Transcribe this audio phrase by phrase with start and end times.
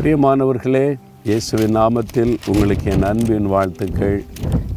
[0.00, 0.84] பிரியமானவர்களே
[1.28, 4.16] இயேசுவின் நாமத்தில் உங்களுக்கு என் அன்பின் வாழ்த்துக்கள்.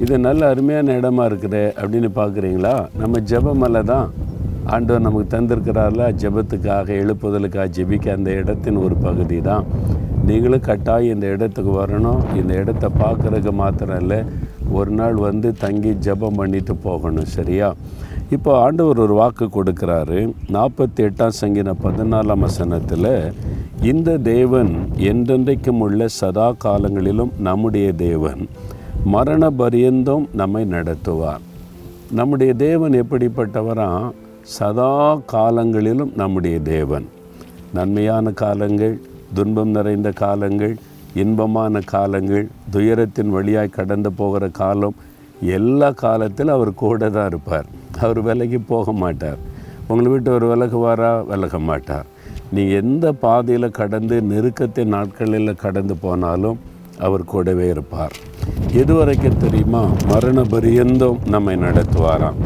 [0.04, 2.74] இது நல்ல அருமையான இடமா இருக்குது அப்படின்னு பார்க்குறீங்களா?
[3.02, 4.08] நம்ம ஜெபமலை தான்.
[4.74, 9.66] ஆண்டவர் நமக்கு தந்திருக்கிறார்ல ஜெபத்துக்காக எழுப்புதலுக்காக ஜெபிக்க அந்த இடத்தின் ஒரு பகுதி தான்.
[10.28, 12.22] நீங்களும் கட்டாயம் இந்த இடத்துக்கு வரணும்.
[12.42, 14.20] இந்த இடத்த பார்க்குறதுக்கு மாத்திரம் இல்லை
[14.80, 17.70] ஒரு நாள் வந்து தங்கி ஜெபம் பண்ணிட்டு போகணும் சரியா?
[18.34, 20.20] இப்போ ஆண்டவர் ஒரு வாக்கு கொடுக்குறாரு.
[20.56, 23.12] நாற்பத்தி எட்டாம் சங்கின பதினாலாம் வசனத்தில்
[23.92, 24.72] இந்த தேவன்
[25.12, 28.42] என்றென்றைக்கும் உள்ள சதா காலங்களிலும் நம்முடைய தேவன்
[29.16, 31.44] மரண பரியந்தம் நம்மை நடத்துவார்.
[32.20, 33.90] நம்முடைய தேவன் எப்படிப்பட்டவரா?
[34.58, 34.94] சதா
[35.34, 37.06] காலங்களிலும் நம்முடைய தேவன்.
[37.78, 38.96] நன்மையான காலங்கள்
[39.38, 40.76] துன்பம் நிறைந்த காலங்கள்
[41.22, 44.96] இன்பமான காலங்கள் துயரத்தின் வழியாய் கடந்து போகிற காலம்
[45.46, 47.66] எல்லா காலத்திலும் அவர் கூட தான் இருப்பார்.
[48.00, 49.38] அவர் விலைக்கு போக மாட்டார்.
[49.88, 51.26] உங்களை விட்டு ஒரு விலகுவாரா?
[51.26, 52.06] விலக மாட்டார்.
[52.52, 56.60] நீங்கள் எந்த பாதையில் கடந்து நெருக்கத்தின் நாட்களில் கடந்து போனாலும்
[57.00, 58.12] அவர் கூடவே இருப்பார்.
[58.72, 59.88] எது வரைக்கும் தெரியுமா?
[60.08, 62.40] மரண பரியந்தம் நம்மை நடத்துவாராம்.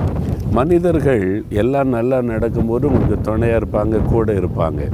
[0.51, 4.89] மனிதர்கள் எல்லாம் நல்லா நடக்கும்போது உங்களுக்கு துணையாக இருப்பாங்க கூட இருப்பாங்க.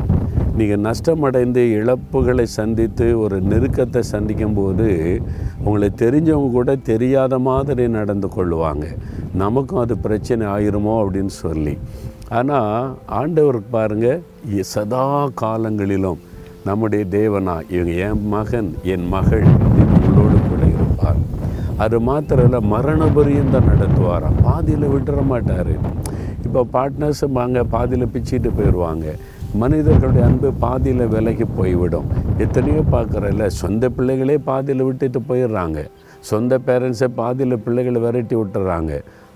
[0.57, 4.87] நீங்கள் நஷ்டமடைந்து இழப்புகளை சந்தித்து ஒரு நெருக்கத்தை சந்திக்கும் போது
[5.65, 8.85] உங்களை தெரிஞ்சவங்க கூட தெரியாத மாதிரி நடந்து கொள்வாங்க
[9.41, 11.73] நமக்கும் அது பிரச்சனை ஆயிருமோ அப்படின்னு சொல்லி.
[12.39, 15.07] ஆனால் ஆண்டவருக்கு பாருங்கள் சதா
[15.43, 16.21] காலங்களிலும்
[16.69, 19.45] நம்முடைய தேவனா இவங்க என் மகன் என் மகள்
[19.95, 21.19] உங்களோடு கூட இருப்பார்.
[21.83, 24.39] அது மாத்திரம் இல்லை மரண பரியந்தம் நடத்துவாராம்.
[24.47, 25.75] பாதியில் விட்டுற மாட்டார்.
[26.47, 29.07] இப்போ பார்ட்னர்ஸ் வாங்க பாதியில் பிச்சுட்டு போயிடுவாங்க
[29.61, 32.07] மனிதர்களுடைய அன்பு பாதியில் விலகி போய்விடும்.
[32.43, 35.79] எத்தனையோ பார்க்குறல்ல சொந்த பிள்ளைகளே பாதியில் விட்டுட்டு போயிடுறாங்க.
[36.29, 38.93] சொந்த பேரண்ட்ஸை பாதியில் பிள்ளைகளை விரட்டி விட்டுறாங்க.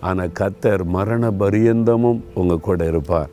[0.07, 3.29] ஆனால் கத்தர் மரண பரியந்தமும் உங்கள் கூட இருப்பார்.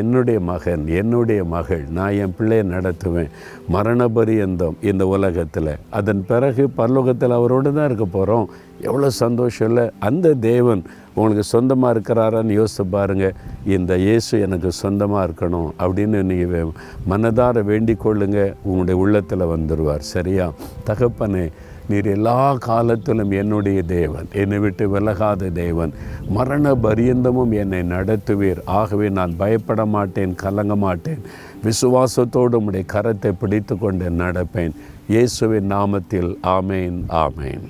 [0.00, 3.30] என்னுடைய மகன் என்னுடைய மகள் நான் என் பிள்ளையை நடத்துவேன்.
[3.74, 5.72] மரண பரியந்தம் இந்த உலகத்தில்.
[5.98, 8.46] அதன் பிறகு பரலோகத்தில் அவரோடு தான் இருக்க போகிறோம்
[8.88, 9.86] எவ்வளோ சந்தோஷம் இல்லை.
[10.08, 10.82] அந்த தேவன்
[11.14, 13.36] உங்களுக்கு சொந்தமாக இருக்கிறாரான்னு யோசித்து பாருங்கள்
[13.76, 16.72] இந்த இயேசு எனக்கு சொந்தமாக இருக்கணும் அப்படின்னு நீங்கள்
[17.10, 18.38] மனதார வேண்டிக் கொள்ளுங்க.
[18.68, 20.46] உங்களுடைய உள்ளத்தில் வந்துடுவார் சரியா?
[20.88, 21.44] தகப்பனே
[21.90, 22.36] நீர் எல்லா
[22.66, 25.92] காலத்திலும் என்னுடைய தேவன் என்னை விட்டு விலகாத தேவன்.
[26.36, 28.60] மரண பரியந்தமும் என்னை நடத்துவீர்.
[28.78, 31.22] ஆகவே நான் பயப்பட மாட்டேன் கலங்க மாட்டேன்.
[31.66, 34.74] விசுவாசத்தோடு உடைய கரத்தை பிடித்து கொண்டு நடப்பேன்.
[35.14, 37.64] இயேசுவின் நாமத்தில் ஆமேன் ஆமேன்.